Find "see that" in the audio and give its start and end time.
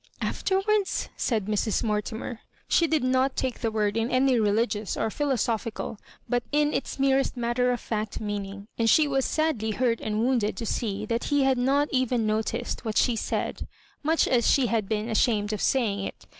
10.65-11.25